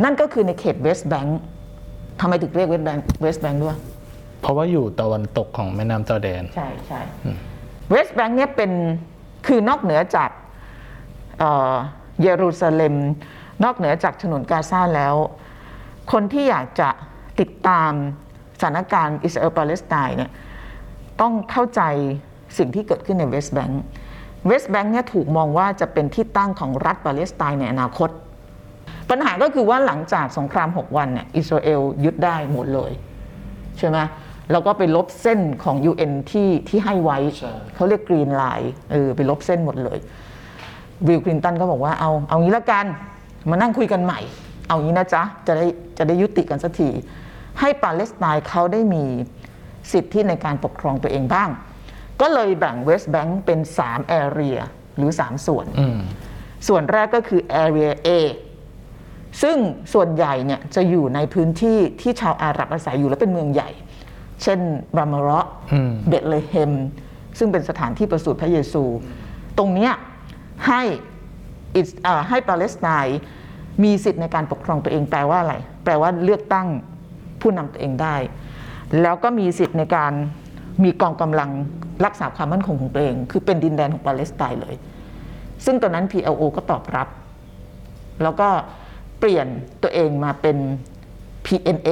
[0.04, 1.40] นั่นก็คือในเขตเวสต์แบงค์
[2.20, 3.78] ทำไมถึงเรียกเวสต์แบงค์เวสต์แบงค์ด้วย
[4.42, 7.02] เพราะว่าอยู่ตะวันตกของแม่น้ำจอร์แดน ใช่ใช่
[7.90, 8.72] เวสต์แบงค์เนี่ยเป็น
[9.48, 10.30] คือนอกเหนือจาก
[11.40, 11.74] เอ่อ
[12.24, 12.96] เยรูซาเล็ม
[13.64, 15.16] นอกเหนือจากฉนวนกาซาแล้ว
[16.12, 16.90] คนที่อยากจะ
[17.40, 17.92] ติดตาม
[18.60, 20.32] สถานการณ์อิสราเอลปาเลสไตน์เนี่ย
[21.22, 21.82] ต้องเข้าใจ
[22.58, 23.82] สิ่งที่เกิดขึ้นในเวสต์แบงค์
[24.48, 28.10] เวสต์แบงค์เนี่ยถูกมองว่าจะเป็นที่ตั้งของรัฐปาเลสไตน์ในอนาคต
[29.10, 32.92] ปัญหาก็คือว่าหลังจากสงคราม 6 วันเนี่ยอิสราเอลยึดได้หมดเลย
[33.78, 33.98] ใช่ไหม
[34.52, 39.98] แล้วก็ไปลบเส้นของ UN ที่ที่ให้ไว้ใช่เขาเรียกกรีนไลน์เออไปลบเส้นหมดเลย
[41.08, 42.86] บิลคลินตันก็บอกว่าเอาเอางี้ละกัน
[43.50, 44.20] มานั่งคุยกันใหม่
[44.68, 45.66] เอางี้นะจ๊ะ จะได้
[45.98, 46.90] จะได้ยุติกันสักที
[47.60, 49.06] ให้ปาเลสไตน์เขาได้มี
[49.92, 51.50] สิทธิในการปกครองตัวเองบ้าง
[52.22, 54.60] ก็เลยแบ่งเวสต์แบงค์เป็น3 area
[54.98, 55.98] หรือ 3 ส่วนอืม
[56.68, 58.10] ส่วนแรกก็คือ area A
[59.42, 59.58] ซึ่ง
[59.94, 63.70] ส่วนใหญ่เนี่ยจะอยู่ในพื้นที่ที่ชาวอาหรับอาศัยอยู่และเป็นเมืองใหญ่
[64.44, 64.60] เช่น
[64.96, 65.40] บรามาระ
[65.74, 66.74] อืมเบตเลเฮม
[67.38, 68.84] ซึ่งเป็นสถานที่ประสูติพระเยซู
[69.58, 69.94] ตรงเนี้ย
[70.68, 70.82] ให้
[71.76, 73.20] อิสอ่าให้ปาเลสไตน์
[73.84, 76.68] มีสิทธิ์ในการปกครองตัวเองแปลว่าอะไร แปลว่าเลือกตั้ง
[77.42, 78.16] ผู้นำตัวเองได้
[79.02, 80.14] แล้วก็มีสิทธิ์ในการ
[80.84, 81.50] มีกองกำลัง
[82.06, 84.76] รักษาความมั่นคงของตัวเอง คือเป็นดินแดนของปาเลสไตน์เลย
[85.66, 87.08] ซึ่งตอนนั้น PLO ก็ตอบรับ
[88.24, 88.50] แล้วก็
[89.20, 89.48] เปลี่ยน
[89.84, 90.58] ตัวเองมาเป็น
[91.46, 91.90] PNA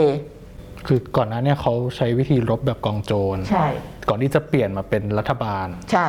[0.87, 3.67] คือก่อนหน้าเนี้เขาใช้วิธีรบแบบกองโจรใช่
[4.09, 6.07] ก่อนที่จะเปลี่ยนมาเป็นรัฐบาล ใช่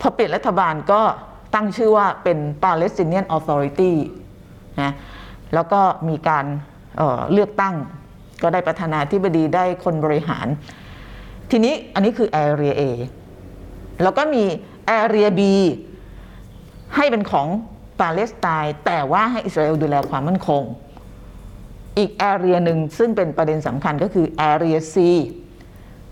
[0.00, 1.00] พอเปลี่ยนรัฐบาลก็
[1.54, 3.92] ตั้งชื่อว่าเป็น Palestinian Authority
[4.82, 4.92] นะ
[5.54, 6.44] แล้วก็มีการ
[6.96, 7.74] เอ่อเลือกตั้ง
[8.42, 10.46] ก็ได้ประธานาธิบดีได้คนบริหาร
[11.50, 12.82] ทีนี้อันนี้คือ Area A
[14.02, 14.44] แล้วก็มี
[15.00, 15.40] Area B
[16.96, 17.46] ให้เป็นของ
[18.00, 20.62] ปาเลสไตน์แต่ว่าให้อิสราเอลดูแลความมั่นคง
[21.98, 24.96] อีกแอเรียหนึ่งซึ่งเป็นประเด็นสำคัญก็คือแอเรีย C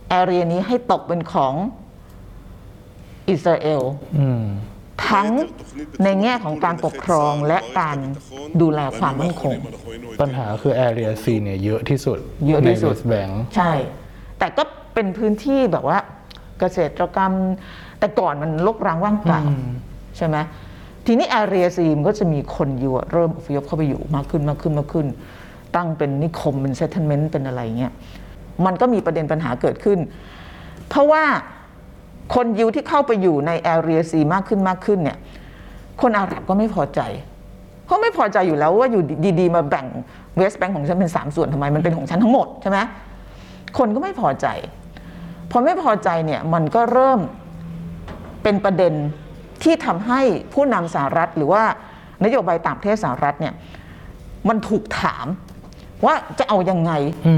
[0.09, 1.55] แอเรียนี้ให้ตกเป็นของ
[3.31, 3.83] อิสราเอล
[4.19, 4.23] อ
[5.09, 5.29] ทั้ง
[6.05, 7.97] ในแง่ของการปกครองและการ
[8.61, 9.57] ดูแลความมั่นคง
[10.21, 13.73] ปัญหาคือ Area C เนี่ยเยอะที่สุดเยอะที่สุดใน West Bank ใช่
[14.39, 14.63] แต่ก็
[14.95, 15.99] เป็นพื้นที่แบบว่า
[16.61, 17.33] เกษตรกรรม
[17.99, 19.67] แต่ก่อนมันลกร้างว่างเปล่าอืม
[20.17, 20.37] ใช่ไหม
[21.07, 25.07] ทีนี้แอเรียซีมก็จะมีคนอยู่อะเริ่มอพยพเข้าไปอยู่มากขึ้นมากขึ้นมากขึ้น
[25.77, 27.93] ตั้งเป็นนิคมเป็นเซ t ต e เมนต์เป็นอะไรเงี้ย
[28.67, 29.99] มันก็มีประเด็นปัญหาเกิดขึ้น
[30.89, 31.25] เพราะว่า
[32.35, 35.19] คนยิวที่เข้าไปอยู่ในแอเรียซีมากขึ้นมากขึ้นเนี่ย
[36.01, 37.01] คนอาหรับก็ไม่พอใจ
[37.87, 39.05] เขาไม่พอใจอยู่แล้วว่าอยู่
[39.41, 39.87] ดีๆ มาแบ่ง
[40.37, 42.79] เวสต์แบงค์ของฉันเป็นสามส่วนทำไมมันเป็นของฉันทั้งหมดใช่ไหม
[43.79, 44.47] คนก็ไม่พอใจ
[45.51, 47.21] พอไม่พอใจเนี่ยมันก็เริ่ม
[48.43, 48.93] เป็นประเด็น
[49.63, 50.21] ที่ทำให้
[50.53, 51.63] ผู้นำสหรัฐหรือว่า
[52.25, 53.55] นโยบายต่างประเทศสหรัฐเนี่ย
[54.49, 55.27] มันถูกถาม
[56.05, 56.93] ว่าจะเอายังไง
[57.29, 57.37] อื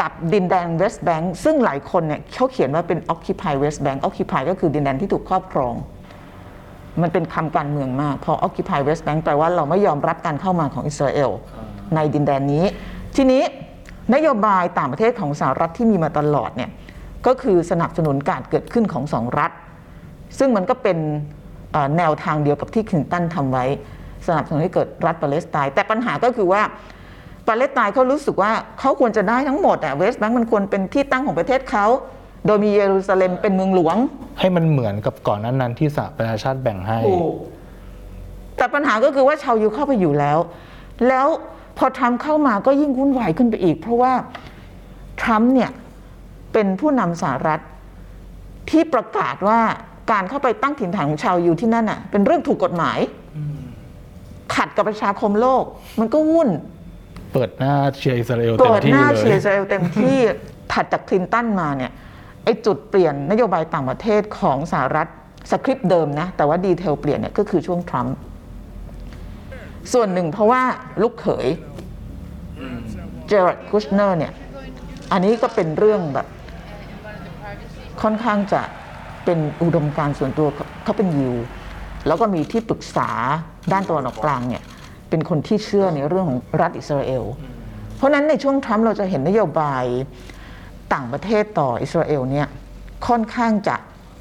[0.00, 5.74] กับดินแดนเวสต์แบงค์ซึ่งหลายคนเนี่ยเขาเขียนว่าเป็น Occupy West Bank Occupy ก็คือดินแดนที่ถูกครอบครอง
[7.02, 11.30] มันเป็นคำการเมืองมาก พอ Occupy West Bank แปลว่าเราไม่ยอมรับการเข้ามาของอิสราเอล
[11.94, 12.64] ในดินแดนนี้
[13.16, 13.42] ทีนี้
[14.14, 16.70] นโยบายต่างประเทศของสหรัฐที่มีมาตลอดเนี่ย
[17.26, 19.50] ก็คือสนับสนุนการเกิดขึ้นของสองรัฐ
[20.38, 20.98] ซึ่งมันก็เป็น
[21.72, 23.64] เอ่อแนวทางเดียวกับที่คลินตันทำไว้
[24.26, 26.62] สนับสนุนให้เกิดรัฐปาเลสไตน์แต่ปัญหาก็คือว่า
[27.48, 31.86] ปาเลสไตน์เขารู้สึกว่าเขาควรจะได้ทั้งหมดอะเวสต์แบงค์มันควรเป็นที่ตั้งของประเทศเขา
[32.46, 33.96] โดยมีเยรูซาเล็มเป็นเมืองหลวง
[34.38, 36.98] ให้มันเหมือนกับก่อนนั้นนั้นๆที่สหประชาชาติแบ่งให้
[38.56, 40.38] แต่ปัญหาก็คือว่าชาวยิวเข้าไปอยู่แล้ว
[41.08, 41.26] แล้ว
[41.78, 44.12] พอทรัมป์เข้ามาก็ยิ่งวุ่นวายขึ้นไปอีก เพราะว่า
[45.22, 45.70] ทรัมป์เนี่ย
[46.52, 47.60] เป็นผู้นำสหรัฐ
[48.70, 49.60] ที่ประกาศว่า
[50.12, 52.98] การเข้าไปตั้งถิ่นฐานของชาวยิวที่นั่นน่ะเป็นเรื่องถูกกฎหมาย
[54.54, 55.64] ขัดกับประชาคมโลก
[56.00, 56.48] มันก็วุ่น
[57.36, 60.16] เปิดหน้าเชียร์อิสราเอลเต็เปิดหน้าเชียร์อิสราเอลเต็มที่
[60.72, 61.92] ถัดจากคลินตันมาเนี่ย
[62.44, 65.08] ไอ้จุดเปลี่ยนนโยบายต่างประเทศของสหรัฐ
[65.50, 68.16] สคริปต์เดิมนะ แต่ว่า detail เปลี่ยนเนี่ยก็คือช่วงทรัมป์
[69.92, 70.62] ส่วนหนึ่งเพราะว่า
[71.02, 71.46] ลูกเขย
[73.28, 74.32] จาเรดคุชเนอร์เนี่ย
[75.12, 76.26] อันนี้ก็เป็นเรื่องแบบ
[78.02, 78.62] ค่อนข้างจะ
[79.24, 81.34] เป็นอุดมการณ์ส่วนตัวเขาเขาเป็นยิว
[82.06, 83.10] แล้วก็มีที่ปรึกษา
[83.72, 84.62] ด้านตะวันออกกลางเนี่ย
[85.08, 87.24] เป็นคนที่เชื่อในเรื่องของรัฐอิสราเอล
[87.96, 89.84] เพราะฉะนั้นในช่วงทรัมป์เราจะเห็นนโยบาย
[90.92, 92.46] ต่างประเทศต่ออิสราเอลเนี่ย
[93.06, 93.76] ค่อนข้างจะ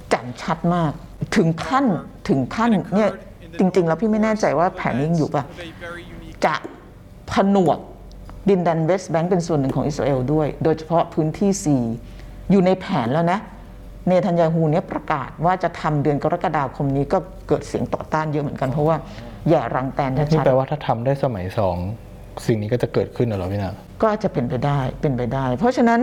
[0.10, 0.92] แจ่มชัดมาก
[1.36, 1.86] ถึงขั้น
[2.30, 3.12] ถึงขั้นเนี่ย
[3.60, 5.44] จริง ๆ แล้วพี่ไม่แน่ใจว่าแผนนี้ยังอยู่ปะ
[6.46, 6.56] จะ
[7.32, 7.80] ผนวก
[8.50, 13.40] ดินแดนเวสต์แบงก์เป็นส่วนหนึ่งของอิสราเอลด้วย โดยเฉพาะพื้นที่4อยู่ในแผนแล้วนะ
[14.08, 17.18] เนทันยาฮูเนี่ยประกาศว่าจะทำเดือนกรกฎาคมนี้ก็
[17.48, 18.96] เกิดเสียงต่อต้านเยอะเหมือนกันเพราะว่า
[19.50, 21.78] แย่รังแตนนี่ชัดแปลว่าถ้าทำได้สมัยสอง
[22.46, 26.00] สิ่งนี้ก็จะเกิดขึ้นเหรอพี่นาๆก็อาจจะเป็นไปได้เป็นไปได้ เพราะฉะนั้น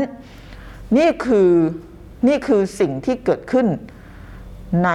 [0.99, 1.51] นี่คือ
[2.29, 3.67] นี่คือสิ่งที่เกิดขึ้น
[4.85, 4.91] ใน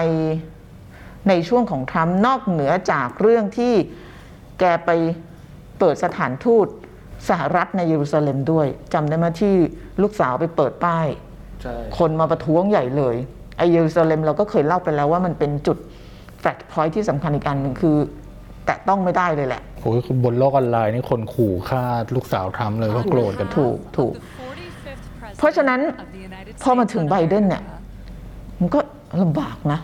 [1.30, 3.74] ในช่วงของทรัมป์นอกเหนือจากเรื่องที่
[4.60, 4.90] แกไป
[5.80, 6.68] เปิดสถานทูต
[7.30, 9.56] สหรัฐในเยรูซาเล็มด้วยจำได้ไหมที่
[10.02, 11.08] ลูกสาวไปเปิดป้าย
[11.62, 13.16] ใช่คนมาประท้วงใหญ่เลย
[13.58, 15.78] ไอเยรูซาเล็มเราก็เคยเล่าไปแล้วว่ามันเป็นจุด
[16.40, 17.98] แฟลชพอยท์ที่สำคัญอีกอันหนึ่งคือ
[18.68, 21.84] แตะต้องไม่ได้เลยแหละโอ้ยบนโลกออนไลน์นี่คนขู่ฆ่า
[22.16, 24.14] ลูกสาวทรัมป์เลยเพราะโกรธกันถูกถูก
[25.38, 25.80] เพราะฉะนั้น
[26.64, 27.64] พอมาถึงไบเดนเนี่ย
[28.60, 28.80] มันก็
[29.22, 29.80] ลำบากนะ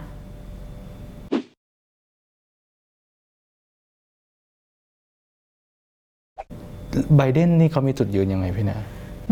[7.17, 8.77] ไบเดนนี่เขามีจุดยืนยังไงพี่นา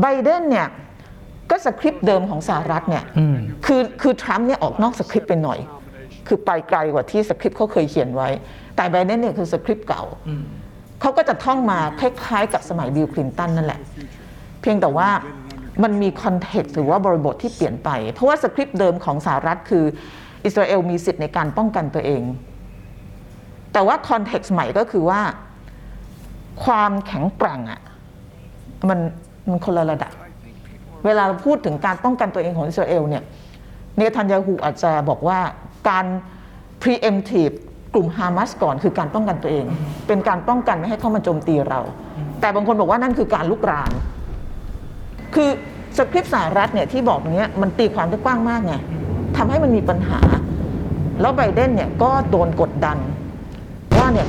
[0.02, 0.68] ไบเดนเนี่ย
[1.50, 5.60] ก็สคริปต์เดิมของสหรัฐเนี่ยอืมคือคือทรัมป์เนี่ยออกนอกสคริปต์ไปหน่อย
[6.32, 8.30] คือไปไกลกว่าที่สคริปต์เขาเคยเขียนไว้
[8.76, 10.04] แต่ไบเดนเนี่ยคือสคริปต์เก่า
[11.02, 13.80] เขาก็จะท่องมาคล้ายๆกับสมัยบิลคลินตันนั่นแหละ
[14.62, 15.10] เพียงแต่ว่า
[15.84, 19.86] มันมี context หรือว่าบริบทที่เปลี่ยนไป เพราะว่าสคริปต์เดิมของสหรัฐคือ
[20.46, 22.24] อิสราเอลมีสิทธิ์ในการป้องกันตัวเอง
[23.74, 25.22] แต่ว่า context ใหม่ก็คือว่า
[26.63, 27.82] ความแข็งแกร่งอะ
[28.89, 29.00] มัน
[29.50, 30.13] มันคนละระดับ
[31.06, 33.24] เวลาเราพูดถึงการป้องกันตัวเองของอิสราเอลเนี่ย
[33.98, 35.39] เนทันยาฮูอาจจะบอกว่า
[35.89, 36.06] การ
[36.82, 37.56] preemptive
[37.94, 39.65] กลุ่มฮามาสก่อนคือการป้องกันตัวเอง
[40.08, 41.80] เป็นการป้องกันไม่ให้เข้ามาโจมตีเรา
[42.41, 43.91] แต่บางคนบอกว่านั่นคือการลุกราน
[45.36, 45.50] คือ
[45.98, 48.74] สคริปต์สหรัฐเนี่ยที่บอกอย่างเนี้ยมันตีความได้กว้างมากไง
[49.38, 50.20] ทำให้มันมีปัญหา
[51.22, 52.98] แล้วไบเดนเนี่ยก็โดนกดดัน
[53.98, 54.28] ว่าเนี่ย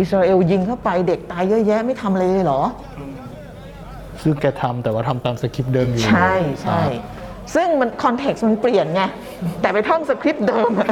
[0.00, 2.62] อิสราเอลยิงเข้าไปเด็กตายเยอะแยะไม่ทำอะไรเลยเหรอ
[4.22, 6.80] ซึ่งแกทำแต่ว่าทำตามสคริปต์เดิมอยู่ ใช่ใช่
[7.54, 9.02] ซึ่งมันคอนเท็กซ์มันเปลี่ยนไง
[9.60, 10.88] แต่ไปท่องสคริปต์เดิมอะ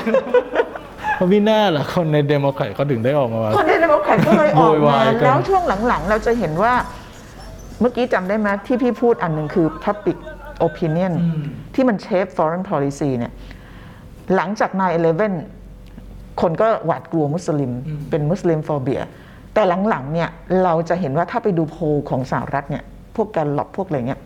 [1.16, 6.72] เพราะพี่หน้าล่ะคนในเดโมแครตเขาถึงได้ออกมาคนในระบบแข่งก็เลยออกโวยวามายกัน แล้วช่วงหลังๆ เราจะเห็นว่า
[7.80, 10.18] เมื่อกี้จำได้ไหมที่พี่พูดอันหนึ่งคือ public
[10.66, 11.12] opinion
[11.74, 13.32] ที่มันเชฟ foreign policy เนี่ย
[14.34, 14.70] หลังจาก
[15.56, 17.72] 9-11 คนก็หวาดกลัวมุสลิม
[18.10, 19.00] เป็นมุสลิม phobia
[19.54, 20.28] แต่หลังๆ เนี่ย
[20.64, 22.84] เราจะเห็นว่าถ้าไปดูโพลของสหรัฐเนี่ย
[23.16, 24.20] พวกการหลอกพวกอะไรเงี้ย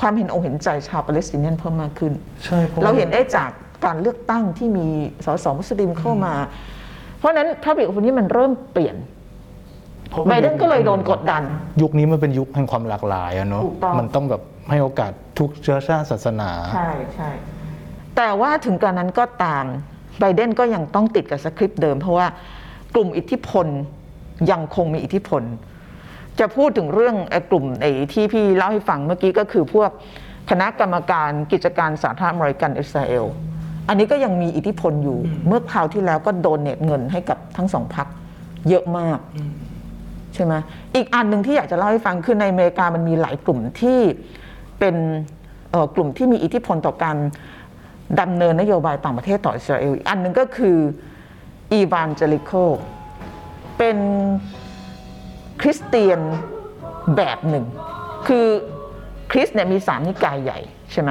[0.00, 2.12] ความเห็นอกเห็นใจชาวปาเลสไตเนียนเพิ่มมากขึ้น
[2.44, 3.50] ใช่พะว่เราเห็นได้จาก
[3.84, 4.86] การเลือกตั้งที่มี
[5.26, 6.34] สสมุสลิมเข้ามา
[7.18, 8.96] เพราะฉะนั้นพระบิดคนนี้มันเริ่มเปลี่ยน
[10.12, 11.42] พราะไบเดนก็เลยโดนกดดัน
[11.82, 17.30] ยุคนี้มันเป็นยุคแห่งความหลากหลายอะเนาะถูกต้องมันต้องแบบให้โอกาสทุกเชื้อชาติศาสนา ใช่ใช่
[18.16, 19.64] แต่ว่าถึงกระนั้นก็ตาม
[20.20, 22.26] ไบเดนก็ยังต้องติดกับสคริปต์เดิม เพราะว่า
[22.94, 23.66] กลุ่มอิทธิพล
[24.50, 25.42] ยังคงมีอิทธิพล
[26.40, 29.90] จะพูดถึงเรื่องไอ้กลุ่มไอ้ที่พี่เล่าให้ฟังเมื่อกี้ก็คือพวก
[30.50, 33.24] คณะกรรมการกิจการสาธารณบริการอิสราเอล
[33.88, 38.06] อันนี้ก็ยังมีอิทธิพลอยู่ เมื่อคราวที่แล้วก็โดนเนตเงินให้กับทั้งสองพัก
[38.68, 39.18] เยอะมาก
[40.34, 40.54] ใช่ไหม
[40.94, 44.00] อีกอันหนึ่งที่อยากจะเล่าให้ฟังคือในอเมริกามันมีหลายกลุ่มที่
[44.78, 44.96] เป็น
[45.70, 47.16] เอ่อกลุ่มที่มีอิทธิพลต่อการ
[48.20, 50.78] ดำเนินนโยบายต่างประเทศต่ออิสราเอลอีกอันหนึ่งก็คือ
[51.72, 52.50] evangelical
[53.78, 53.98] เป็น
[54.63, 54.63] ค
[55.68, 56.20] ริสเตียน
[57.16, 57.64] แบบหนึ่ง
[58.26, 58.46] คือ
[59.30, 60.60] คริสต์เนี่ยมีสามนิกายใหญ่
[60.92, 61.10] ใช่ไหม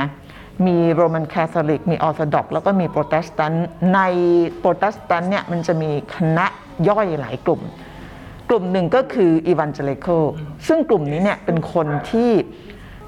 [0.67, 3.99] มีโรมันคาทอลิก มีออร์โธดอกซ์แล้วก็มีโปรเตสแตนต์ใน
[4.59, 6.45] โปรเตสแตนต์เนี่ยมันจะมีคณะ
[6.89, 7.61] ย่อยหลายกลุ่ม
[8.49, 10.07] กลุ่มหนึ่งก็คือ evangelical
[10.67, 12.31] ซึ่งกลุ่มนี้เนี่ยเป็นคนที่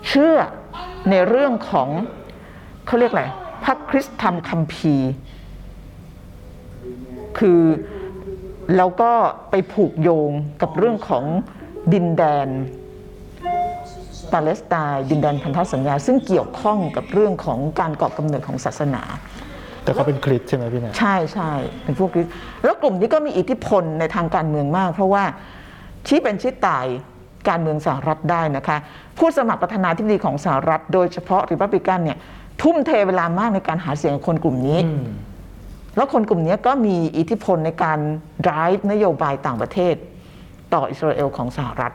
[0.08, 0.36] เชื่อ
[1.10, 1.90] ในเรื่องของ
[2.86, 3.26] เขาเรียกอะไร
[3.64, 5.10] พระคริสตธรรมคัมภีร์
[7.38, 7.62] คือ
[8.78, 9.12] แล้วก็
[9.50, 11.24] ไปผูกโยงกับเรื่องของ
[11.94, 12.48] ดินแดน
[14.34, 19.04] ปาเลสไตน์ดินแดนพันธสัญญา ซึ่งเกี่ยวข้องกับเรื่องของการก่อกำเนิดของศาสนา
[19.84, 21.52] แต่เขาเป็นคริสต์ใช่ไหมพี่เนี่ยใช่ใช่
[21.84, 25.24] เป็นพวกคริสต์แล้วกลุ่มนี้ก็มีอิทธิพลในทางการเมืองมาก เพราะว่า
[26.08, 26.86] ชี้เป็นชี้ตาย
[27.50, 28.78] การเมืองสหรัฐได้นะคะ
[29.18, 32.18] ผู้สมัครประธานาธิบดีของสหรัฐ โดยเฉพาะริพับลิกันเนี่ย
[32.62, 34.80] ทุ่มเทเวลามากในการหาเสียงของคนกลุ่มนี้
[35.96, 38.00] แล้วคนกลุ่มนี้ก็มีอิทธิพลในการ
[38.48, 39.96] drive นโยบายต่างประเทศ
[40.74, 41.94] ต่ออิสราเอลของสหรัฐ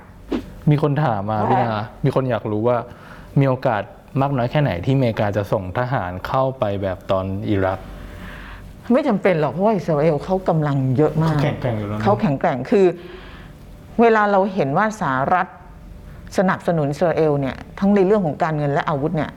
[0.70, 2.76] มีคนถามมาว่าพี่นามีคนอยากรู้ว่า
[3.40, 3.82] มีโอกาส
[4.20, 7.78] มากน้อยแค่ไหนที่อเมริกาจะส่งทหารเข้าไปแบบตอนอิรัก
[8.92, 12.86] ไม่จำเป็นหรอกเพราะว่าอิสราเอลเขากำลังเยอะมากเขาแข็งแกร่งอยู่แล้วนะเขาแข็งแกร่งคือ
[14.00, 15.46] เวลาเราเห็นว่าสหรัฐ
[16.38, 19.30] สนับสนุนอิสราเอลเนี่ยทั้งในเรื่องของการเงินและอาวุธเนี่ย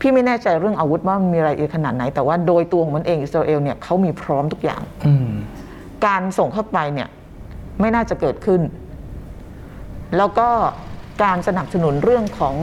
[0.00, 5.30] พี่ไม่แน่ใจเรื่องอาวุธว่ามันมีรายละเอียดขนาดไหน แต่ว่าโดยตัวของมันเองอิสราเอลเนี่ยเขามีพร้อมทุกอย่าง อืม
[6.06, 7.08] การส่งเข้าไปเนี่ย
[7.80, 8.60] ไม่น่าจะเกิดขึ้น
[10.16, 10.48] แล้วก็
[11.24, 12.54] การสนับสนุนเรื่องของ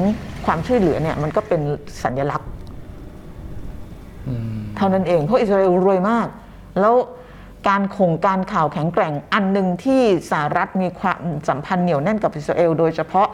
[0.46, 1.62] ความช่วยเหลือเนี่ย มันก็เป็น
[2.04, 2.50] สัญลักษณ์
[4.28, 6.28] อืมเท่านั้นเอง เพราะอิสราเอลรวยมาก
[6.80, 6.96] แล้ว
[7.70, 13.28] การข่งการข่าวแข็งแกร่งอันหนึ่งที่สหรัฐมีความสัมพันธ์เหนียวแน่นกับอิสราเอลโดยเฉพาะ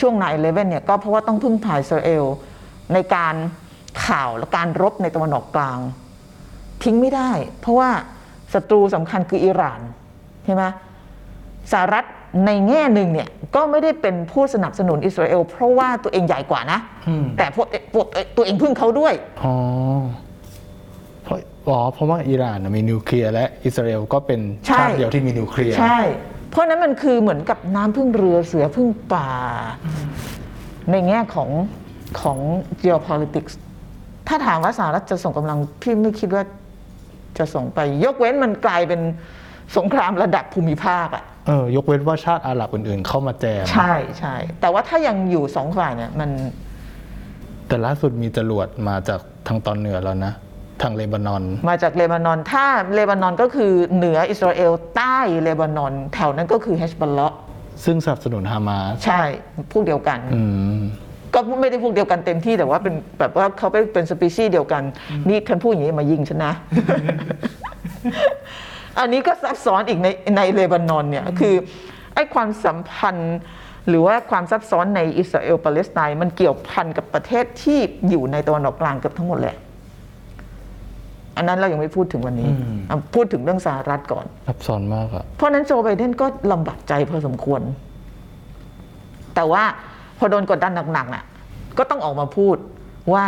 [0.00, 2.24] ช่วง9 11เนี่ยก็เพราะว่าต้องพึ่งพาอิสราเอล
[2.94, 3.34] ในการ
[4.06, 5.78] ข่าวและการรบในตะวันออกกลาง
[6.82, 7.90] ทิ้งไม่ได้ เพราะว่า
[8.54, 9.80] ศัตรูสำคัญคืออิหร่าน
[10.44, 10.64] ใช่ไหม
[11.72, 12.04] สหรัฐ
[12.46, 19.54] ในแง่หนึ่งเนี่ยก็ไม่ได้เป็นผู้สนับสนุนอิสราเอล เพราะว่าตัวเองใหญ่กว่านะอืมแต่พวกพวกตัวเองพึ่งเขาด้วยอ๋อ
[21.22, 26.00] เพราะอ๋อเพราะว่าอิหร่านน่ะมีนิวเคลียร์และอิสราเอลก็เป็นใช่ชาติเดียวที่มีนิวเคลียร์ใช่
[26.50, 29.30] เพราะฉะนั้นมันคือเหมือนกับน้ำพึ่งเรือเสือพึ่งป่า
[30.90, 31.50] ในแง่ของ
[32.20, 32.38] ของ
[32.82, 33.52] geopolitics
[34.28, 36.42] ถ้าถามว่าสหรัฐจะส่งกำลังพี่ไม่คิดว่า
[37.38, 39.00] จะส่งไป ยกเว้นมันกลายเป็น
[39.76, 46.30] สงครามระดับภูมิภาคอะเออยกเว้นว่าชาติอาหรับอื่นๆ เข้ามาแจม ใช่ใช่แต่ว่าถ้ายังอยู่สองฝ่ายเนี่ยมัน
[47.68, 50.32] แต่ล่าสุดมีจรวดมาจากทางตอนเหนือแล้วนะ
[50.82, 57.36] ทางเลบานอน มาจากเลบานอน ถ้าเลบานอนก็คือเหนืออิสราเอลใต้เลบานอน แถวนั้นก็คือเฮชบอลเลาะห์
[57.84, 59.22] ซึ่งสนับสนุนฮามาสใช่
[59.72, 60.42] พวกเดียวกัน อื
[60.76, 60.80] ม
[61.34, 64.82] ก็ไม่ได้พวกเดียวกันเต็มที่แต่ว่าเป็นแบบว่าเขาเป็นเป็นสปีชีส์เดียวกัน
[65.28, 66.52] นี่ท่านพูดอย่างนี้มายิงฉันนะ
[68.98, 71.54] อันนี้ก็ซับซ้อนอีกในในเลบานอนเนี่ยคือ
[72.14, 73.36] ไอ้ความสัมพันธ์
[73.88, 77.78] หรือว่าความซับซ้อนในอิสราเอลปาเลสไตน์มันเกี่ยวพันกับประเทศที่
[78.10, 79.56] อยู่ในตะวันออกกลางเกือบทั้งหมดแหละ
[81.36, 87.60] อันนั้นเรายังไม่พูดถึงวันนี้อืมเอาพูดถึงเรื่องสหรัฐก่อนซับซ้อนมากอะเพราะฉะนั้นโจไบเดนก็ลำบากใจพอสมควร
[89.34, 89.91] แต่ว่าพ
[90.22, 91.24] อโดนกดดันหนักๆน่ะ
[91.78, 92.56] ก็ต้องออกมาพูด
[93.12, 93.24] ว่า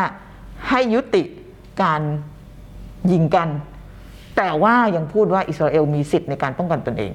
[0.68, 1.22] ให้ยุติ
[1.82, 2.00] การ
[3.12, 3.48] ยิงกัน
[4.36, 7.12] แต่ว่ายังพูดว่าอิสราเอลมีสิทธิ์ในการป้องกันตนเอง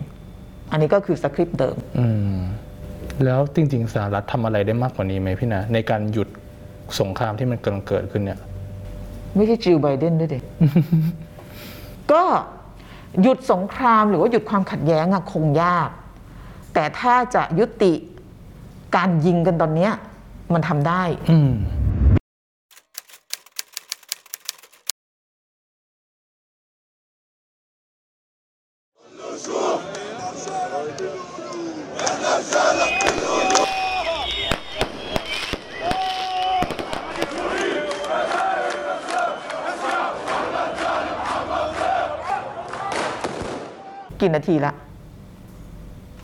[0.72, 2.38] อันนี้ก็คือสคริปต์เดิมอืม
[3.26, 6.30] แล้วจริงๆสหรัฐทำอะไรได้มากกว่านี้ไหมพี่นะในการหยุด
[7.00, 8.40] สงครามที่มันกำลังเกิดขึ้นเนี่ย
[9.36, 10.40] ไม่ใช่จิลไบเดนด้วยเด็
[12.12, 12.24] ก็
[13.22, 15.90] หยุดสงครามหรือว่าหยุดความขัดแย้งอะคงยาก
[16.74, 17.94] แต่ถ้าจะยุติ
[18.96, 19.92] การยิงกันตอนเนี้ย
[20.54, 21.52] มันทำได้ อืม
[44.22, 44.74] กี่นาทีละ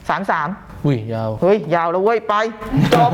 [0.09, 0.49] สามสาม
[0.85, 2.33] อุ้ยยาว เฮ้ย ยาวแล้วเว้ย ไป
[2.93, 3.11] จบ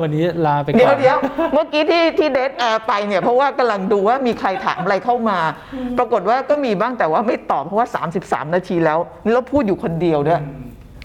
[0.00, 1.18] วันนี้ลาไปก่อน เดี๋ยวเดี๋ยว
[1.52, 5.38] เมื่อกี้ที่ที่ dead air ไปเนี่ย เพราะว่ากำลังดูว่ามีใครถามอะไรเข้ามา
[5.98, 7.86] ปรากฏว่าก็มีบ้างแต่ว่าไม่ตอบเพราะว่า
[8.20, 10.40] 33 นาทีแล้ว นี่เราพูดอยู่คนเดียวด้วย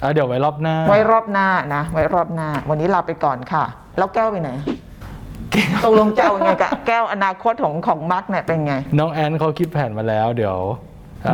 [0.03, 3.63] อะเดี๋ยวไว้รอบหน้า ไว้รอบหน้านะ ไว้รอบหน้า วันนี้ลาไปก่อนค่ะ
[3.97, 4.51] แล้วแก้วไปไหน
[5.84, 10.58] ตกลงเจ้ายังไงกับแก้วอนาคตของของมาร์กเนี่ยเป็นไง น้องแอนเขาคิดแผนมาแล้ว เดี๋ยว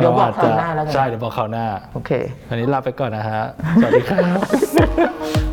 [0.00, 2.10] เดี๋ยวบอกรจจะคราวหน้าแล้วกัน ใช่เดี๋ยวบอกคราวหน้า โอเค
[2.48, 3.42] วันนี้ลาไปก่อนนะฮะ
[3.82, 5.52] สวัสดีครับ